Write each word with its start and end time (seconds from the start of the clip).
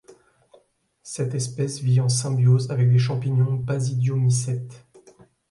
Cette 1.03 1.35
espèce 1.35 1.79
vie 1.79 2.01
en 2.01 2.09
symbiose 2.09 2.71
avec 2.71 2.89
des 2.89 2.97
champignons 2.97 3.53
basidiomycètes. 3.53 4.87